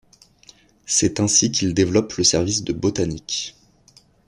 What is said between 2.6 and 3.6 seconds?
de botanique.